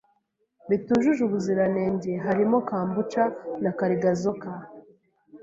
[0.65, 3.23] ibitujuje ubuziranenge harimo kambucha
[3.63, 4.41] na Kargazok